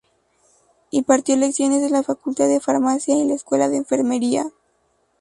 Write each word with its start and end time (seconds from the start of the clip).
Impartió 0.89 1.35
lecciones 1.37 1.83
en 1.83 1.91
la 1.91 2.01
Facultad 2.01 2.47
de 2.47 2.59
Farmacia 2.59 3.15
y 3.15 3.23
la 3.27 3.35
Escuela 3.35 3.69
de 3.69 3.77
Enfermería. 3.77 4.47